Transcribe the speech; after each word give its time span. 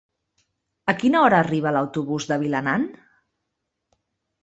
A 0.93 0.95
quina 1.03 1.21
hora 1.27 1.43
arriba 1.47 1.75
l'autobús 1.77 2.29
de 2.35 2.41
Vilanant? 2.47 2.91